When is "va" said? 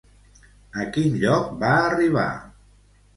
1.65-1.69